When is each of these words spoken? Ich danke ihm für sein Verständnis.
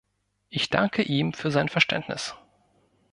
Ich 0.49 0.71
danke 0.71 1.03
ihm 1.03 1.31
für 1.31 1.51
sein 1.51 1.69
Verständnis. 1.69 2.33